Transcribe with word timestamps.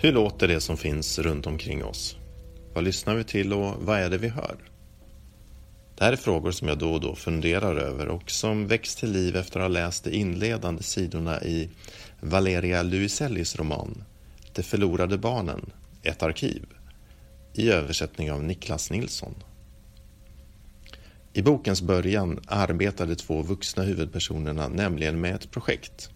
Hur 0.00 0.12
låter 0.12 0.48
det 0.48 0.60
som 0.60 0.76
finns 0.76 1.18
runt 1.18 1.46
omkring 1.46 1.84
oss? 1.84 2.16
Vad 2.74 2.84
lyssnar 2.84 3.14
vi 3.14 3.24
till 3.24 3.52
och 3.52 3.74
vad 3.82 3.98
är 3.98 4.10
det 4.10 4.18
vi 4.18 4.28
hör? 4.28 4.56
Det 5.96 6.04
här 6.04 6.12
är 6.12 6.16
frågor 6.16 6.50
som 6.50 6.68
jag 6.68 6.78
då 6.78 6.92
och 6.92 7.00
då 7.00 7.14
funderar 7.14 7.76
över 7.76 8.08
och 8.08 8.30
som 8.30 8.66
väcks 8.66 8.96
till 8.96 9.12
liv 9.12 9.36
efter 9.36 9.60
att 9.60 9.64
ha 9.64 9.68
läst 9.68 10.04
de 10.04 10.10
inledande 10.10 10.82
sidorna 10.82 11.42
i 11.42 11.70
Valeria 12.20 12.82
Luisellis 12.82 13.56
roman 13.56 14.04
De 14.52 14.62
förlorade 14.62 15.18
barnen, 15.18 15.70
ett 16.02 16.22
arkiv 16.22 16.66
i 17.54 17.70
översättning 17.70 18.32
av 18.32 18.44
Niklas 18.44 18.90
Nilsson. 18.90 19.34
I 21.32 21.42
bokens 21.42 21.82
början 21.82 22.40
arbetar 22.46 23.06
de 23.06 23.14
två 23.14 23.42
vuxna 23.42 23.82
huvudpersonerna 23.82 24.68
nämligen 24.68 25.20
med 25.20 25.34
ett 25.34 25.50
projekt. 25.50 26.10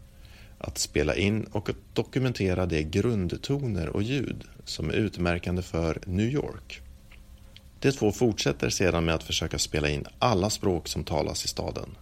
Att 0.65 0.79
spela 0.79 1.15
in 1.15 1.45
och 1.45 1.71
dokumentera 1.93 2.66
de 2.66 2.83
grundtoner 2.83 3.89
och 3.89 4.02
ljud 4.02 4.45
som 4.65 4.88
är 4.88 4.95
utmärkande 4.95 5.62
för 5.62 5.98
New 6.07 6.27
York. 6.27 6.80
De 7.80 7.93
två 7.93 8.12
fortsätter 8.12 8.71
sedan 8.71 9.05
med 9.05 9.15
att 9.15 9.23
försöka 9.23 9.59
spela 9.59 9.88
in 9.88 10.07
alla 10.19 10.51
språk 10.51 10.88
som 10.88 11.05
talas 11.05 11.45
i 11.45 11.48
staden. 11.48 11.97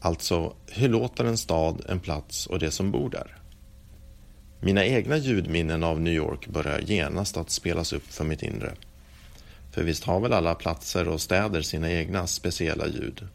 Alltså, 0.00 0.56
hur 0.66 0.88
låter 0.88 1.24
en 1.24 1.38
stad, 1.38 1.82
en 1.88 2.00
plats 2.00 2.46
och 2.46 2.58
det 2.58 2.70
som 2.70 2.90
bor 2.90 3.10
där? 3.10 3.36
Mina 4.60 4.84
egna 4.84 5.16
ljudminnen 5.16 5.84
av 5.84 6.00
New 6.00 6.14
York 6.14 6.46
börjar 6.46 6.80
genast 6.80 7.36
att 7.36 7.50
spelas 7.50 7.92
upp 7.92 8.06
för 8.06 8.24
mitt 8.24 8.42
inre. 8.42 8.74
För 9.70 9.82
visst 9.82 10.04
har 10.04 10.20
väl 10.20 10.32
alla 10.32 10.54
platser 10.54 11.08
och 11.08 11.20
städer 11.20 11.62
sina 11.62 11.90
egna 11.92 12.26
speciella 12.26 12.86
ljud? 12.86 13.28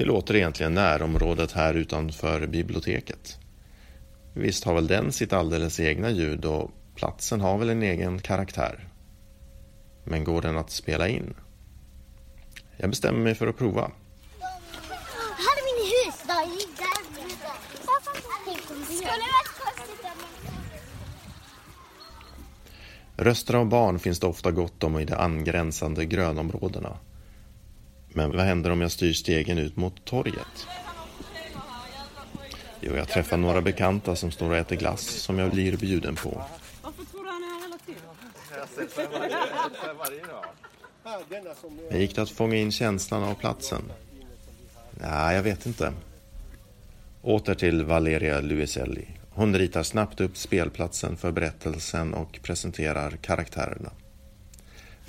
Hur 0.00 0.06
låter 0.06 0.36
egentligen 0.36 0.74
närområdet 0.74 1.52
här 1.52 1.74
utanför 1.74 2.46
biblioteket? 2.46 3.38
Visst 4.34 4.64
har 4.64 4.74
väl 4.74 4.86
den 4.86 5.12
sitt 5.12 5.32
alldeles 5.32 5.80
egna 5.80 6.10
ljud 6.10 6.44
och 6.44 6.70
platsen 6.94 7.40
har 7.40 7.58
väl 7.58 7.70
en 7.70 7.82
egen 7.82 8.18
karaktär? 8.18 8.88
Men 10.04 10.24
går 10.24 10.42
den 10.42 10.56
att 10.56 10.70
spela 10.70 11.08
in? 11.08 11.34
Jag 12.76 12.90
bestämmer 12.90 13.18
mig 13.18 13.34
för 13.34 13.46
att 13.46 13.58
prova. 13.58 13.80
Här 13.80 15.56
är 15.58 15.64
min 15.64 15.90
hus 15.90 16.14
då. 16.26 16.32
Skulle 18.84 19.06
varit 19.06 19.56
konstigt 19.58 20.06
Röster 23.16 23.54
av 23.54 23.68
barn 23.68 23.98
finns 23.98 24.20
det 24.20 24.26
ofta 24.26 24.50
gott 24.50 24.84
om 24.84 24.98
i 24.98 25.04
de 25.04 25.14
angränsande 25.14 26.04
grönområdena. 26.04 26.96
Men 28.12 28.30
vad 28.30 28.40
händer 28.40 28.70
om 28.70 28.80
jag 28.80 28.92
styr 28.92 29.12
stegen 29.12 29.58
ut 29.58 29.76
mot 29.76 30.04
torget? 30.04 30.66
Jo, 32.80 32.96
jag 32.96 33.08
träffar 33.08 33.36
några 33.36 33.62
bekanta 33.62 34.16
som 34.16 34.30
står 34.30 34.50
och 34.50 34.56
äter 34.56 34.76
glass 34.76 35.00
som 35.00 35.38
jag 35.38 35.50
blir 35.50 35.76
bjuden 35.76 36.14
på. 36.14 36.42
Varför 36.82 37.04
tror 37.04 37.24
du 37.24 37.30
han 37.30 37.42
är 37.42 37.46
här 37.46 37.62
hela 37.62 37.78
tiden? 37.78 38.00
Men 41.90 42.00
gick 42.00 42.14
det 42.14 42.22
att 42.22 42.30
fånga 42.30 42.56
in 42.56 42.72
känslan 42.72 43.22
av 43.22 43.34
platsen? 43.34 43.82
Nej, 44.90 45.36
jag 45.36 45.42
vet 45.42 45.66
inte. 45.66 45.92
Åter 47.22 47.54
till 47.54 47.84
Valeria 47.84 48.40
Luiselli. 48.40 49.08
Hon 49.30 49.56
ritar 49.56 49.82
snabbt 49.82 50.20
upp 50.20 50.36
spelplatsen 50.36 51.16
för 51.16 51.32
berättelsen 51.32 52.14
och 52.14 52.40
presenterar 52.42 53.10
karaktärerna. 53.10 53.90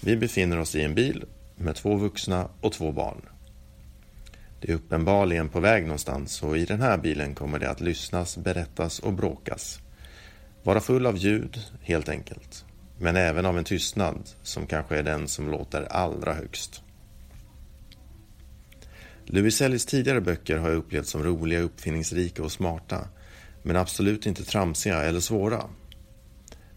Vi 0.01 0.17
befinner 0.17 0.59
oss 0.59 0.75
i 0.75 0.83
en 0.83 0.95
bil 0.95 1.25
med 1.63 1.75
två 1.75 1.95
vuxna 1.95 2.49
och 2.61 2.71
två 2.71 2.91
barn. 2.91 3.21
Det 4.61 4.71
är 4.71 4.75
uppenbarligen 4.75 5.49
på 5.49 5.59
väg 5.59 5.83
någonstans 5.83 6.43
och 6.43 6.57
i 6.57 6.65
den 6.65 6.81
här 6.81 6.97
bilen 6.97 7.35
kommer 7.35 7.59
det 7.59 7.69
att 7.69 7.81
lyssnas, 7.81 8.37
berättas 8.37 8.99
och 8.99 9.13
bråkas. 9.13 9.79
Vara 10.63 10.79
full 10.79 11.05
av 11.05 11.17
ljud, 11.17 11.59
helt 11.81 12.09
enkelt. 12.09 12.65
Men 12.99 13.15
även 13.15 13.45
av 13.45 13.57
en 13.57 13.63
tystnad 13.63 14.29
som 14.43 14.67
kanske 14.67 14.97
är 14.97 15.03
den 15.03 15.27
som 15.27 15.51
låter 15.51 15.83
allra 15.83 16.33
högst. 16.33 16.81
Luisellis 19.25 19.85
tidigare 19.85 20.21
böcker 20.21 20.57
har 20.57 20.69
jag 20.69 20.77
upplevt 20.77 21.07
som 21.07 21.23
roliga, 21.23 21.59
uppfinningsrika 21.59 22.43
och 22.43 22.51
smarta 22.51 23.07
men 23.63 23.75
absolut 23.75 24.25
inte 24.25 24.43
tramsiga 24.43 25.03
eller 25.03 25.19
svåra. 25.19 25.63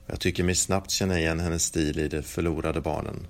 Jag 0.07 0.21
tycker 0.21 0.45
mig 0.45 0.55
snabbt 0.55 0.91
känna 0.91 1.19
igen 1.19 1.41
hennes 1.41 1.65
stil 1.65 1.99
i 1.99 2.09
De 2.09 2.23
förlorade 2.23 2.81
barnen. 2.81 3.27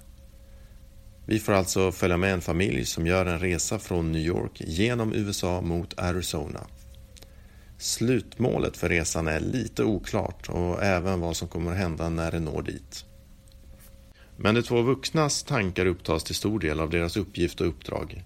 Vi 1.27 1.39
får 1.39 1.53
alltså 1.53 1.93
följa 1.93 2.17
med 2.17 2.33
en 2.33 2.41
familj 2.41 2.85
som 2.85 3.07
gör 3.07 3.27
en 3.27 3.39
resa 3.39 3.79
från 3.79 4.13
New 4.13 4.23
York 4.23 4.61
genom 4.61 5.15
USA 5.15 5.61
mot 5.61 5.99
Arizona. 5.99 6.61
Slutmålet 7.79 8.77
för 8.77 8.89
resan 8.89 9.29
är 9.29 9.41
lite 9.41 9.85
oklart 9.85 10.49
och 10.49 10.83
även 10.83 11.21
vad 11.21 11.37
som 11.37 11.49
kommer 11.49 11.73
att 11.73 11.79
hända 11.79 12.09
när 12.09 12.33
det 12.33 12.41
når 12.41 12.63
dit. 12.63 13.05
Men 14.37 14.55
de 14.55 14.63
två 14.63 14.83
vuxnas 14.83 15.43
tankar 15.43 15.87
upptas 15.87 16.25
till 16.25 16.35
stor 16.35 16.59
del 16.59 16.81
av 16.81 16.91
deras 16.91 17.17
uppgift 17.17 17.61
och 17.61 17.69
uppdrag. 17.69 18.25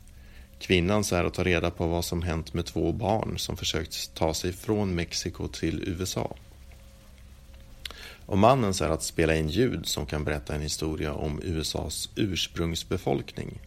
Kvinnans 0.58 1.12
är 1.12 1.24
att 1.24 1.34
ta 1.34 1.44
reda 1.44 1.70
på 1.70 1.86
vad 1.86 2.04
som 2.04 2.22
hänt 2.22 2.54
med 2.54 2.66
två 2.66 2.92
barn 2.92 3.38
som 3.38 3.56
försökt 3.56 4.14
ta 4.14 4.34
sig 4.34 4.52
från 4.52 4.94
Mexiko 4.94 5.48
till 5.48 5.88
USA. 5.88 6.36
Och 8.28 8.38
mannens 8.38 8.80
är 8.80 8.88
att 8.88 9.02
spela 9.02 9.36
in 9.36 9.48
ljud 9.48 9.86
som 9.86 10.06
kan 10.06 10.24
berätta 10.24 10.54
en 10.54 10.60
historia 10.60 11.14
om 11.14 11.40
USAs 11.42 12.10
ursprungsbefolkning. 12.16 13.60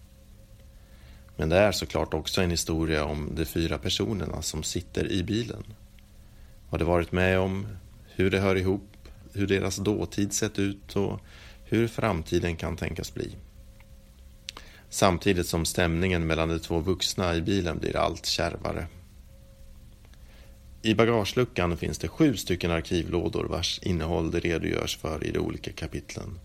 Men 1.38 1.50
det 1.50 1.58
är 1.58 1.72
såklart 1.72 2.14
också 2.14 2.42
en 2.42 2.52
historia 2.52 3.06
om 3.06 3.30
de 3.36 3.46
fyra 3.46 3.78
personerna 3.78 4.42
som 4.42 4.64
sitter 4.64 5.12
i 5.12 5.24
bilen. 5.24 5.64
Vad 6.70 6.82
de 6.82 6.86
varit 6.86 7.12
med 7.12 7.40
om, 7.40 7.68
hur 8.16 8.30
det 8.32 8.40
hör 8.40 8.56
ihop, 8.56 8.98
hur 9.34 9.48
deras 9.48 9.76
dåtid 9.76 10.34
sett 10.34 10.60
ut 10.60 10.96
och 10.96 11.20
hur 11.64 11.88
framtiden 11.88 12.56
kan 12.56 12.78
tänkas 12.78 13.14
bli. 13.14 13.36
Samtidigt 14.90 15.48
som 15.48 15.66
stämningen 15.66 16.28
mellan 16.28 16.50
de 16.50 16.60
två 16.60 16.80
vuxna 16.80 17.36
i 17.36 17.42
bilen 17.42 17.80
blir 17.80 17.98
allt 17.98 18.26
kärvare. 18.26 18.88
I 20.84 20.94
bagageluckan 20.94 21.78
finns 21.78 21.98
det 21.98 22.08
sju 22.08 22.38
stycken 22.38 22.72
arkivlådor 22.72 23.44
vars 23.44 23.80
innehåll 23.84 24.32
det 24.32 24.40
redogörs 24.40 24.98
för 24.98 25.24
i 25.24 25.32
de 25.32 25.40
olika 25.40 25.72
kapitlen. 25.72 26.40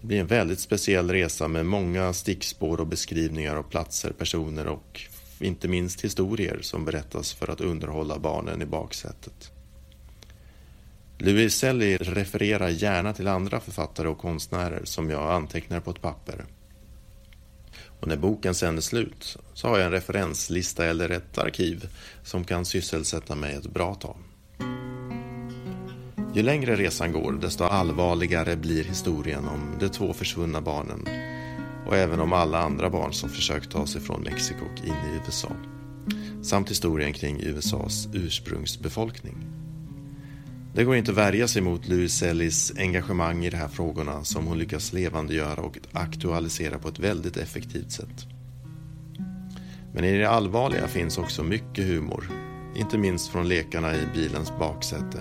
Det 0.00 0.06
blir 0.06 0.20
en 0.20 0.26
väldigt 0.26 0.60
speciell 0.60 1.10
resa 1.10 1.48
med 1.48 1.66
många 1.66 2.12
stickspår 2.12 2.80
och 2.80 2.86
beskrivningar 2.86 3.56
av 3.56 3.62
platser, 3.62 4.10
personer 4.10 4.66
och 4.66 5.00
inte 5.38 5.68
minst 5.68 6.04
historier 6.04 6.58
som 6.60 6.84
berättas 6.84 7.32
för 7.32 7.50
att 7.50 7.60
underhålla 7.60 8.18
barnen 8.18 8.62
i 8.62 8.66
baksätet. 8.66 9.52
Louis 11.18 11.54
Selly 11.54 11.96
refererar 11.96 12.68
gärna 12.68 13.12
till 13.12 13.28
andra 13.28 13.60
författare 13.60 14.08
och 14.08 14.18
konstnärer 14.18 14.84
som 14.84 15.10
jag 15.10 15.32
antecknar 15.32 15.80
på 15.80 15.90
ett 15.90 16.02
papper. 16.02 16.44
Och 18.04 18.08
när 18.08 18.16
boken 18.16 18.54
sen 18.54 18.76
är 18.76 18.80
slut 18.80 19.36
så 19.54 19.68
har 19.68 19.78
jag 19.78 19.86
en 19.86 19.92
referenslista 19.92 20.86
eller 20.86 21.10
ett 21.10 21.38
arkiv 21.38 21.88
som 22.22 22.44
kan 22.44 22.64
sysselsätta 22.64 23.34
mig 23.34 23.54
ett 23.54 23.66
bra 23.74 23.94
tag. 23.94 24.16
Ju 26.34 26.42
längre 26.42 26.76
resan 26.76 27.12
går 27.12 27.32
desto 27.32 27.64
allvarligare 27.64 28.56
blir 28.56 28.84
historien 28.84 29.48
om 29.48 29.76
de 29.80 29.88
två 29.88 30.12
försvunna 30.12 30.60
barnen 30.60 31.08
och 31.86 31.96
även 31.96 32.20
om 32.20 32.32
alla 32.32 32.58
andra 32.58 32.90
barn 32.90 33.12
som 33.12 33.28
försökt 33.28 33.70
ta 33.70 33.86
sig 33.86 34.00
från 34.00 34.22
Mexiko 34.22 34.64
in 34.84 34.92
i 34.92 35.20
USA. 35.26 35.52
Samt 36.42 36.70
historien 36.70 37.12
kring 37.12 37.40
USAs 37.42 38.08
ursprungsbefolkning. 38.12 39.63
Det 40.74 40.84
går 40.84 40.96
inte 40.96 41.10
att 41.10 41.16
värja 41.16 41.48
sig 41.48 41.62
mot 41.62 41.88
Louis 41.88 42.14
Sellis 42.14 42.72
engagemang 42.78 43.44
i 43.44 43.50
de 43.50 43.56
här 43.56 43.68
frågorna 43.68 44.24
som 44.24 44.46
hon 44.46 44.58
lyckas 44.58 44.92
levandegöra 44.92 45.60
och 45.62 45.78
aktualisera 45.92 46.78
på 46.78 46.88
ett 46.88 46.98
väldigt 46.98 47.36
effektivt 47.36 47.92
sätt. 47.92 48.26
Men 49.92 50.04
i 50.04 50.18
det 50.18 50.30
allvarliga 50.30 50.88
finns 50.88 51.18
också 51.18 51.42
mycket 51.42 51.84
humor, 51.84 52.30
inte 52.76 52.98
minst 52.98 53.28
från 53.28 53.48
lekarna 53.48 53.94
i 53.94 54.06
bilens 54.14 54.52
baksäte. 54.58 55.18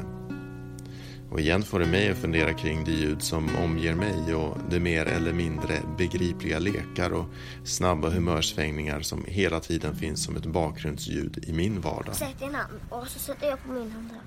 Och 1.32 1.40
igen 1.40 1.64
får 1.64 1.80
det 1.80 1.88
mig 1.88 2.10
att 2.10 2.18
fundera 2.18 2.54
kring 2.54 2.84
det 2.84 2.92
ljud 2.92 3.22
som 3.22 3.50
omger 3.64 3.96
mig 3.96 4.36
och 4.36 4.58
de 4.70 4.80
mer 4.80 5.06
eller 5.06 5.34
mindre 5.34 5.80
begripliga 5.98 6.60
lekar 6.60 7.14
och 7.14 7.26
snabba 7.64 8.10
humörsvängningar 8.10 9.02
som 9.02 9.26
hela 9.28 9.60
tiden 9.60 9.96
finns 9.96 10.24
som 10.24 10.36
ett 10.36 10.46
bakgrundsljud 10.46 11.44
i 11.48 11.54
min 11.54 11.82
vardag. 11.82 12.16
Sätt 12.16 12.40
din 12.40 12.56
hand 12.56 12.74
och 12.90 13.08
så 13.08 13.20
sätter 13.20 13.48
jag 13.48 13.64
på 13.64 13.72
min 13.72 13.92
hand 13.92 14.10
här. 14.12 14.22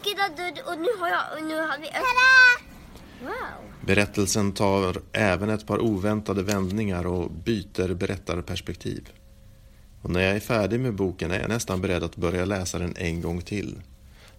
Okej, 0.00 0.14
då, 0.36 0.72
och 0.72 0.78
nu 0.78 0.88
har 1.00 1.08
jag, 1.08 1.38
och 1.38 1.48
nu 1.48 1.56
har 1.56 1.78
vi... 1.78 1.86
Tada! 1.86 2.68
Wow. 3.22 3.72
Berättelsen 3.86 4.52
tar 4.52 5.02
även 5.12 5.50
ett 5.50 5.66
par 5.66 5.78
oväntade 5.78 6.42
vändningar 6.42 7.06
och 7.06 7.30
byter 7.30 7.94
berättarperspektiv. 7.94 9.08
Och 10.02 10.10
när 10.10 10.20
jag 10.20 10.36
är 10.36 10.40
färdig 10.40 10.80
med 10.80 10.94
boken 10.94 11.30
är 11.30 11.40
jag 11.40 11.48
nästan 11.48 11.80
beredd 11.80 12.02
att 12.02 12.16
börja 12.16 12.44
läsa 12.44 12.78
den 12.78 12.96
en 12.96 13.20
gång 13.20 13.42
till. 13.42 13.82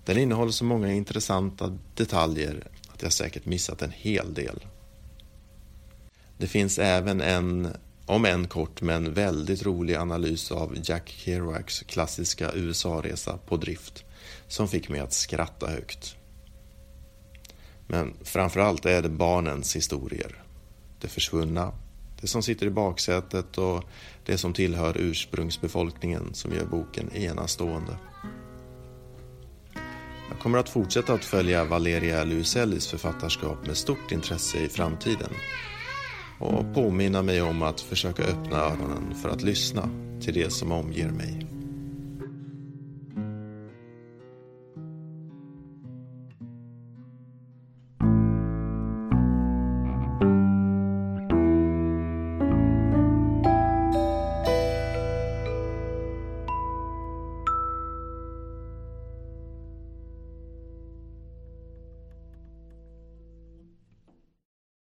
Den 0.05 0.17
innehåller 0.17 0.51
så 0.51 0.65
många 0.65 0.93
intressanta 0.93 1.77
detaljer 1.95 2.67
att 2.93 3.01
jag 3.01 3.13
säkert 3.13 3.45
missat 3.45 3.81
en 3.81 3.91
hel 3.91 4.33
del. 4.33 4.65
Det 6.37 6.47
finns 6.47 6.79
även 6.79 7.21
en, 7.21 7.73
om 8.05 8.25
en 8.25 8.47
kort 8.47 8.81
men 8.81 9.13
väldigt 9.13 9.63
rolig 9.63 9.95
analys 9.95 10.51
av 10.51 10.75
Jack 10.83 11.09
Kerouacs 11.09 11.79
klassiska 11.79 12.51
USA-resa 12.53 13.37
på 13.47 13.57
drift 13.57 14.05
som 14.47 14.67
fick 14.67 14.89
mig 14.89 14.99
att 14.99 15.13
skratta 15.13 15.67
högt. 15.67 16.15
Men 17.87 18.13
framförallt 18.23 18.85
är 18.85 19.01
det 19.01 19.09
barnens 19.09 19.75
historier. 19.75 20.43
Det 21.01 21.07
försvunna, 21.07 21.71
det 22.21 22.27
som 22.27 22.43
sitter 22.43 22.65
i 22.65 22.69
baksätet 22.69 23.57
och 23.57 23.83
det 24.25 24.37
som 24.37 24.53
tillhör 24.53 24.97
ursprungsbefolkningen 24.97 26.33
som 26.33 26.53
gör 26.53 26.65
boken 26.65 27.11
enastående. 27.13 27.97
Jag 30.29 30.39
kommer 30.39 30.57
att 30.57 30.69
fortsätta 30.69 31.13
att 31.13 31.25
följa 31.25 31.63
Valeria 31.63 32.23
Luisellis 32.23 32.87
författarskap 32.87 33.67
med 33.67 33.77
stort 33.77 34.11
intresse 34.11 34.57
i 34.57 34.69
framtiden 34.69 35.29
och 36.39 36.73
påminna 36.73 37.21
mig 37.21 37.41
om 37.41 37.61
att 37.61 37.81
försöka 37.81 38.23
öppna 38.23 38.57
öronen 38.57 39.15
för 39.21 39.29
att 39.29 39.41
lyssna 39.41 39.89
till 40.21 40.33
det 40.33 40.53
som 40.53 40.71
omger 40.71 41.09
mig. 41.09 41.58